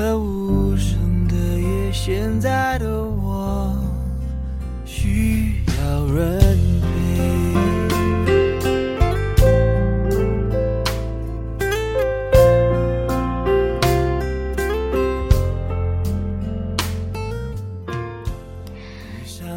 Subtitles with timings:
[0.00, 3.76] 这无声的夜，现在的我
[4.84, 6.38] 需要人
[6.80, 6.86] 陪。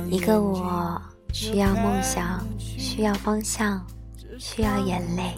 [0.09, 0.99] 一个我
[1.31, 3.85] 需要梦想，需要方向。
[4.39, 5.35] 需要眼泪，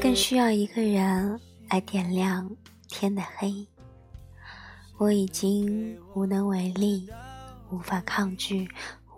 [0.00, 2.50] 更需要一个人来点亮
[2.88, 3.68] 天的黑。
[5.00, 7.08] 我已经无能为力，
[7.70, 8.68] 无法抗拒，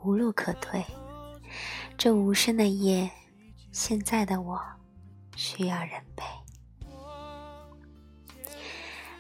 [0.05, 0.81] 无路可退。
[1.99, 3.11] 这无声的夜，
[3.73, 4.63] 现在的我
[5.35, 6.25] 需要人陪。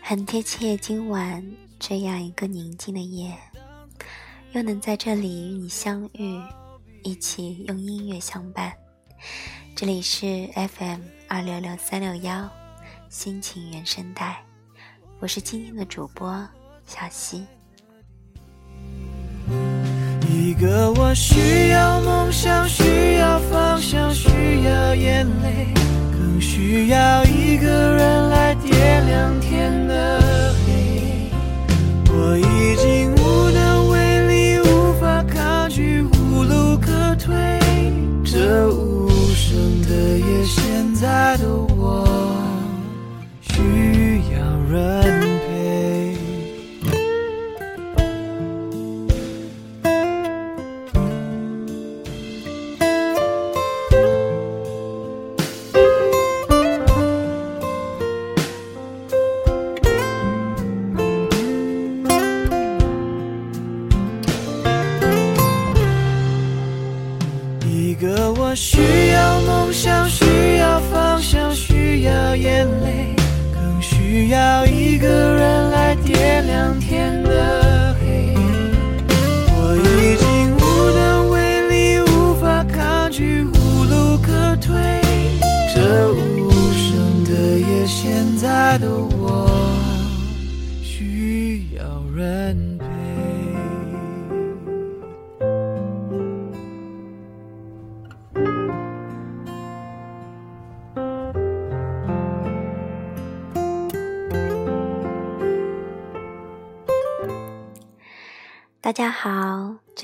[0.01, 1.45] 很贴切，今晚
[1.81, 3.37] 这样一个宁静的夜，
[4.53, 6.41] 又能在这里与你相遇，
[7.03, 8.73] 一起用音乐相伴。
[9.75, 12.49] 这里是 FM 二六六三六幺，
[13.09, 14.45] 心情原声带，
[15.23, 16.29] 我是今天的主播
[16.85, 17.47] 小溪。
[20.29, 25.73] 一个我需要梦想，需要方向，需要眼泪，
[26.11, 27.22] 更需要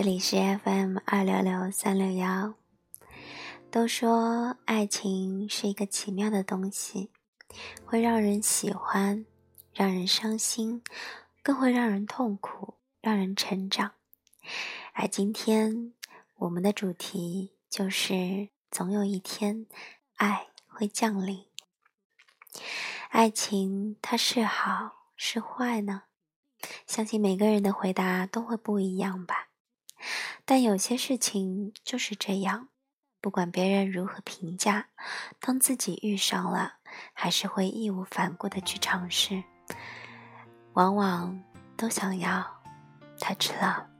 [0.08, 2.54] 这里是 FM 二六六三六幺。
[3.70, 7.10] 都说爱情是一个奇妙的东西，
[7.84, 9.26] 会让人喜欢，
[9.74, 10.82] 让人伤心，
[11.42, 13.92] 更会让人痛苦，让人成长。
[14.94, 15.92] 而今天
[16.36, 19.66] 我们的主题就是：总有一天，
[20.16, 21.44] 爱会降临。
[23.10, 26.04] 爱情它是好是坏呢？
[26.86, 29.47] 相信每个人的回答都会不一样吧，
[30.44, 32.68] 但有些事情就是这样，
[33.20, 34.88] 不管别人如何评价，
[35.40, 36.74] 当自己遇上了，
[37.12, 39.42] 还是会义无反顾的去尝试，
[40.74, 41.42] 往往
[41.76, 42.46] 都想要
[43.18, 43.97] touch love。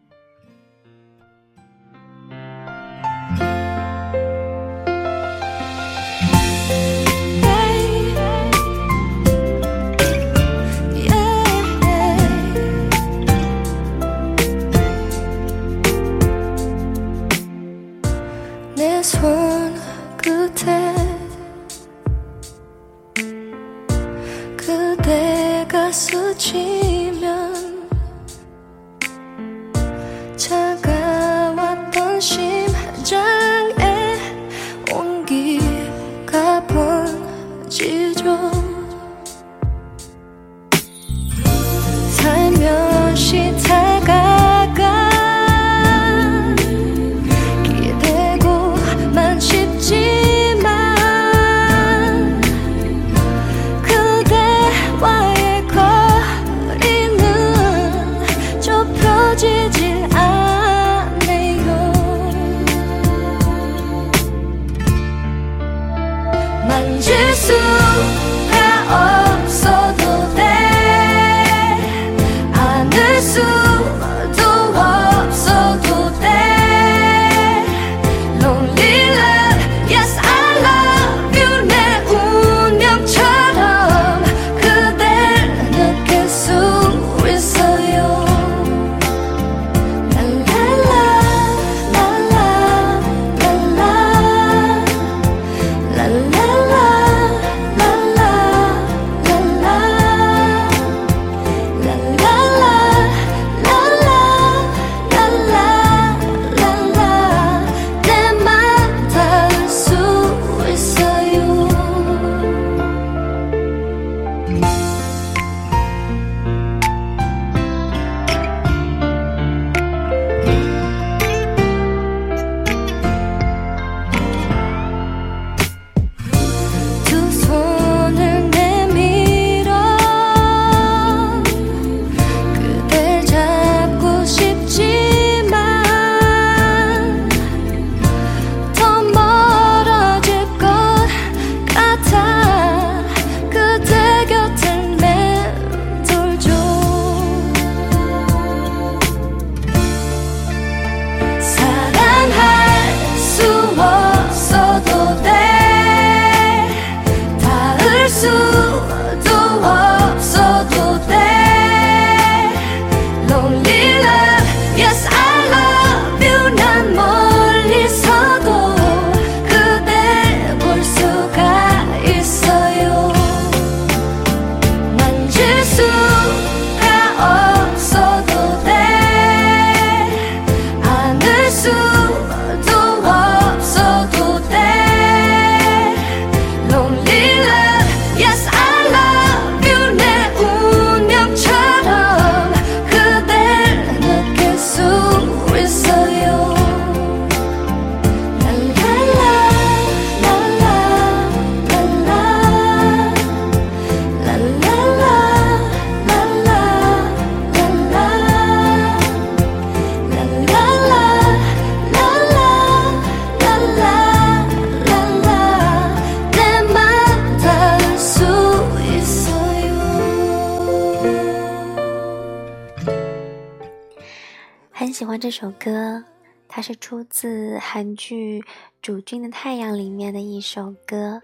[225.29, 226.07] 这首歌，
[226.49, 228.41] 它是出自韩剧
[228.81, 231.21] 《主君的太阳》里面的一首歌，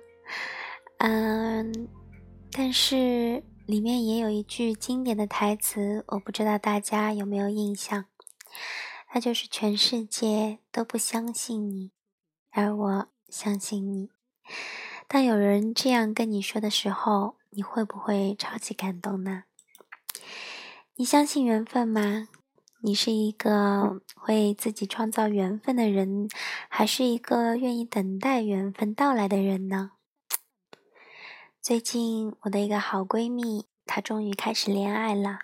[0.99, 1.89] 嗯，
[2.53, 8.05] 但是里面也有一句经典的台词，我不知道大家有没有印象，
[9.15, 11.91] 那就是“全世界都不相信你，
[12.51, 14.11] 而我相信你”。
[15.09, 19.45] 当有人这样跟你说的时候，你会不会超级感动呢？
[20.97, 22.29] 你相信缘分吗？
[22.87, 26.29] 你是一个会自己创造缘分的人，
[26.69, 29.93] 还是一个愿意等待缘分到来的人呢？
[31.63, 35.39] 最近，我的一个好闺蜜，她终于开始恋爱了。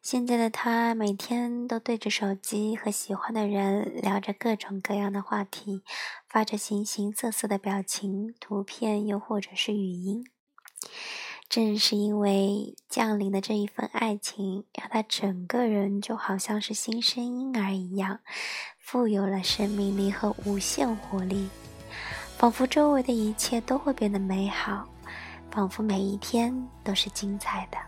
[0.00, 5.82] 现在的她每天都对着手机和喜欢的人聊着各种各样的话题，
[6.28, 10.24] 发着形形色色的表情、图片，又或者是语音。
[11.48, 18.20] 正是因为降临的这一份爱情，让他整个人就好像是新生婴儿一样，
[18.78, 21.48] 富有了生命力和无限活力，
[22.36, 24.86] 仿佛周围的一切都会变得美好，
[25.50, 27.78] 仿佛每一天都是精彩的。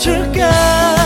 [0.00, 0.99] 안아줄까?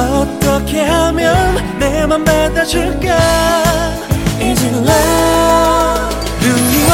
[0.00, 3.18] 어떻게 하면 내 맘 받아줄까
[4.40, 6.16] 이제는 love?
[6.40, 6.92] 눈이 와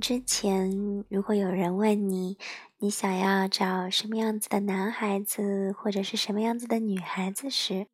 [0.00, 2.36] 之前，如果有人问你，
[2.78, 7.86] 你想要找什么样子的男孩子，或者是什么样子的女孩子时，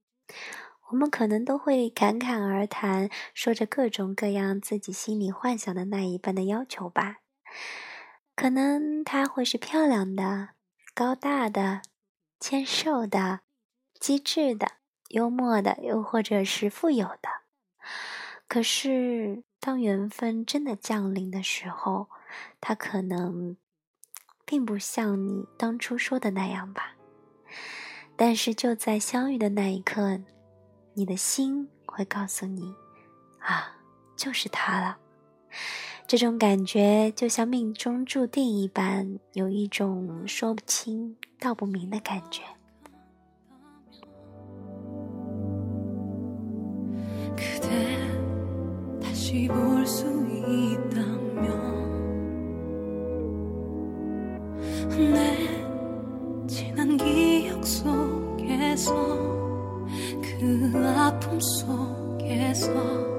[0.90, 7.18] 我们可能都会侃侃而谈，说着各种各样自己心里幻想的那一半的要求吧。
[8.34, 10.50] 可能他会是漂亮的、
[10.94, 11.82] 高大的、
[12.40, 13.40] 纤瘦的、
[14.00, 14.66] 机智的、
[15.08, 17.28] 幽默的，又或者是富有的。
[18.48, 22.08] 可是，当缘分真的降临的时候，
[22.60, 23.56] 他可能
[24.44, 26.96] 并不像你当初说的那样吧。
[28.16, 30.18] 但是，就在相遇的那一刻。
[30.94, 32.74] 你的心会告诉你，
[33.38, 33.76] 啊，
[34.16, 34.98] 就是他了。
[36.06, 42.42] 这种感觉就像命中注定一般，有一种说不清道不明的感觉。
[49.32, 50.04] 다시 볼 수
[50.46, 51.46] 있다면
[54.90, 58.94] 내 지난 기억 속에서
[60.20, 63.11] 그 아픔 속에서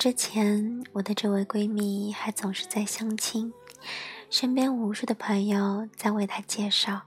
[0.00, 3.52] 之前，我的这位闺蜜还总是在相亲，
[4.30, 7.02] 身边无数的朋友在为她介绍。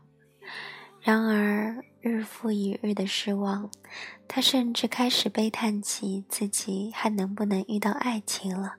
[1.02, 3.72] 然而，日复一日的失望，
[4.28, 8.76] 她甚至开始悲叹起自己还能不能遇到爱情了，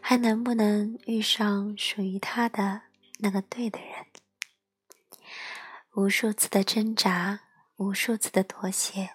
[0.00, 2.82] 还能不能遇上属于她的
[3.20, 4.06] 那个对的人。
[5.94, 7.42] 无数次的挣扎，
[7.76, 9.10] 无数次的妥协。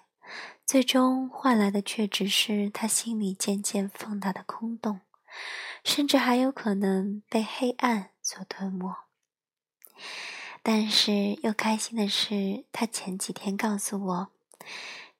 [0.72, 5.02] 最终换来的却只是他心里渐渐放大的空洞，
[5.84, 8.96] 甚至还有可能被黑暗所吞没。
[10.62, 14.28] 但是又开心的是，他前几天告诉我，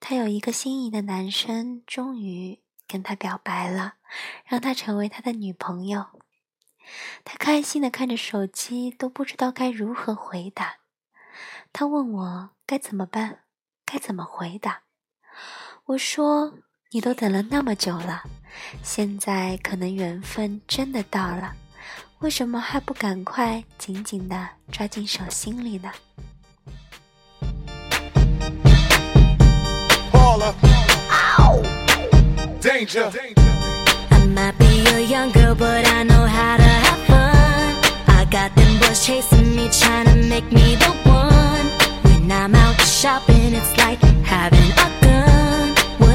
[0.01, 3.97] 他有一个心仪的男生终于跟他表白了，
[4.47, 6.07] 让他成为他的女朋友。
[7.27, 10.79] 他开心的看着手机，都不知道该如何回答。
[11.75, 13.41] 他问我该怎么办，
[13.85, 14.85] 该怎么回答。
[15.93, 16.55] 我说
[16.93, 18.23] ：“你都等了那么久了，
[18.83, 21.53] 现在可能缘分真的到了，
[22.21, 25.93] 为什么还不赶快紧紧的抓进手心里呢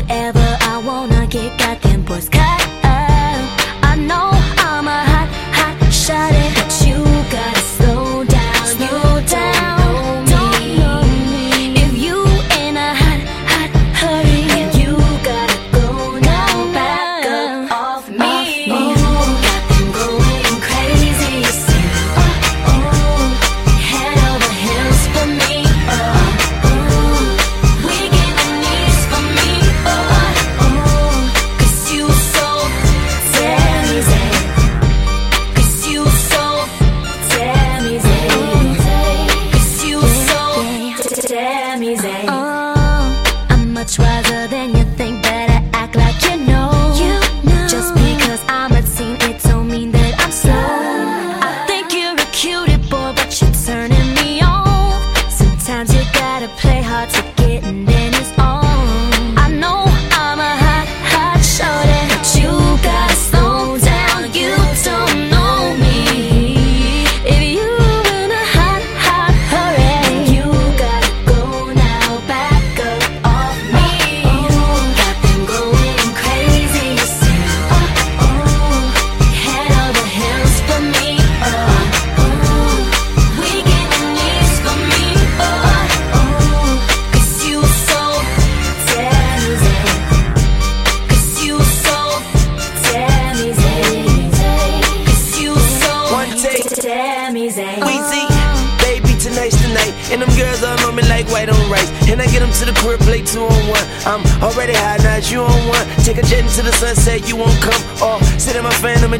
[0.08, 2.30] Wherever I wanna get goddamn boys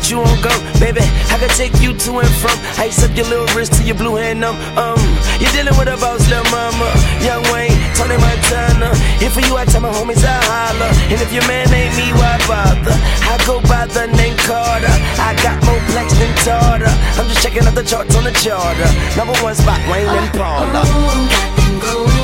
[0.10, 0.54] you won't go.
[0.80, 2.56] Baby, I can take you to and from.
[2.80, 4.56] Ice up your little wrist to your blue hand numb.
[4.78, 5.00] Um,
[5.40, 6.88] you're dealing with a boss, little mama.
[7.20, 8.92] Young Wayne, Tony Montana.
[9.20, 10.92] If for you, I tell my homies I holler.
[11.12, 12.96] And if your man ain't me, why bother?
[13.28, 14.96] I go by the name Carter.
[15.20, 16.94] I got more plex than Tarter.
[17.20, 18.88] I'm just checking out the charts on the charter.
[19.18, 20.84] Number one spot, Wayne and Paula.
[21.84, 22.17] Oh,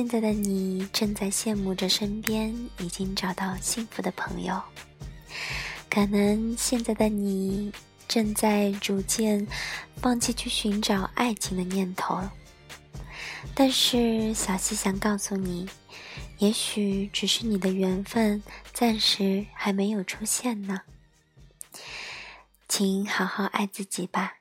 [0.00, 4.58] 现在的你正在羡慕着身边已经找到幸福的朋友，
[5.90, 7.70] 可能现在的你
[8.08, 9.46] 正在逐渐
[9.96, 12.18] 放弃去寻找爱情的念头。
[13.54, 15.68] 但是小溪想告诉你，
[16.38, 20.80] 也许只是你的缘分暂时还没有出现呢。
[22.66, 24.36] 请好好爱自己吧，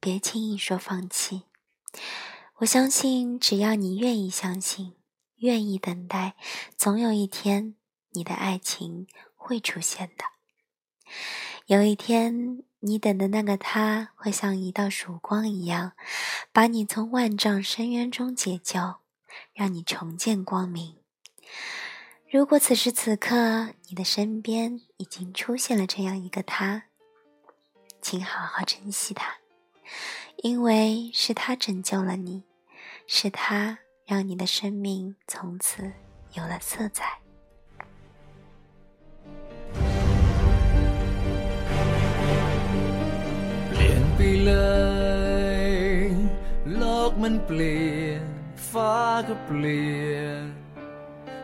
[0.00, 1.42] 别轻易说放弃。
[2.56, 4.94] 我相信，只要你愿意相信，
[5.44, 6.36] 愿意等待，
[6.74, 7.74] 总有一天，
[8.12, 10.24] 你的爱情会出现的。
[11.66, 15.92] 有一天，你等的那个他，会像一道曙光一样，
[16.50, 18.94] 把你从万丈深渊中解救，
[19.52, 20.96] 让你重见光明。
[22.30, 26.84] 如果此时此刻，你的身边已经出现了这样一个他，
[28.00, 29.36] 请好好珍惜他。
[30.38, 32.44] 因为是他拯救了你，
[33.06, 35.83] 是他让你的生命从此
[36.33, 37.19] 有了色彩。
[43.67, 44.53] เปลี่ยนไปเล
[45.63, 45.67] ย
[46.77, 48.23] โลกมันเปลี่ยน
[48.71, 48.95] ฟ้า
[49.27, 50.43] ก็เปลี่ยน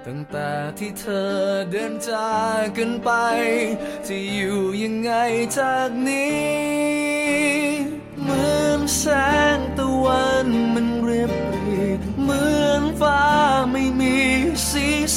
[0.05, 1.33] ตั้งแต่ที่เธอ
[1.71, 3.09] เดินจากกันไป
[4.07, 5.11] จะอยู่ยังไง
[5.57, 7.35] จากนี้
[8.21, 9.28] เหมือนแสง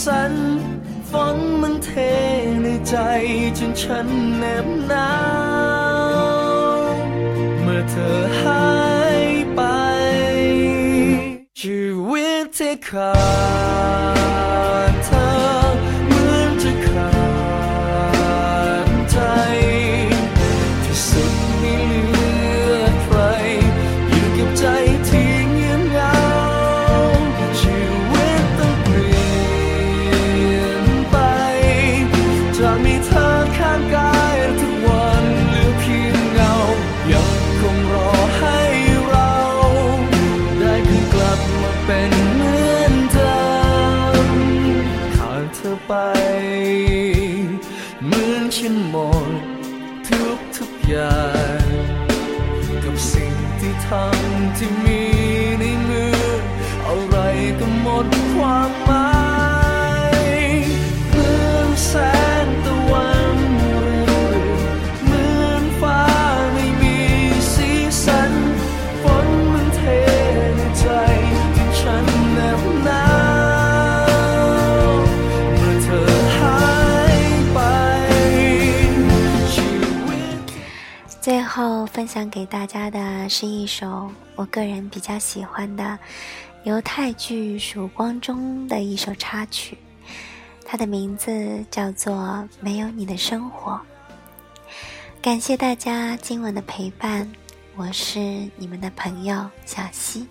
[0.05, 0.33] สัน
[1.09, 1.89] ฝนมันเท
[2.61, 2.95] ในใจ
[3.57, 5.11] จนฉันแนบหนา
[6.85, 6.89] ว
[7.61, 8.67] เมื่อเธอหา
[9.21, 9.23] ย
[9.55, 9.61] ไป
[11.59, 13.13] ชีวิตที่ขา
[14.82, 14.82] ด
[82.13, 85.97] 享给大家的是一首我个人比较喜欢的，
[86.63, 89.75] 犹太剧《曙光》中的一首插曲，
[90.63, 92.13] 它的名字叫做
[92.59, 93.71] 《没有你的生活》。
[95.23, 97.27] 感谢大家今晚的陪伴，
[97.75, 98.19] 我是
[98.57, 100.27] 你们的朋友小溪，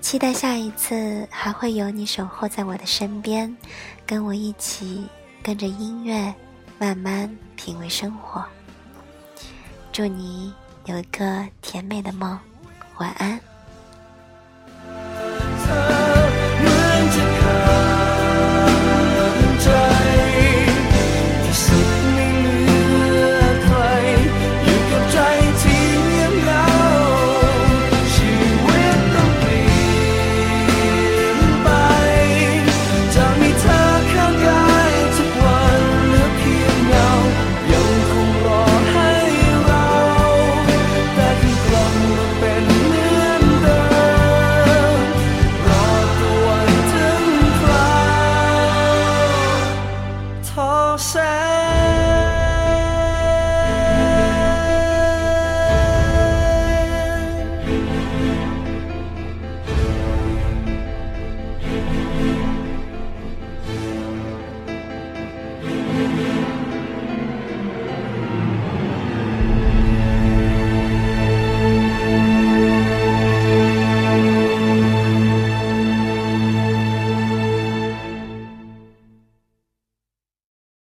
[0.00, 3.54] 期待下一次还会有你守候在我的身边，
[4.06, 5.06] 跟我一起
[5.42, 6.34] 跟着音乐
[6.78, 8.42] 慢慢品味生活。
[9.92, 10.50] 祝你
[10.86, 12.38] 有一个甜美的梦。
[12.98, 13.40] 晚安。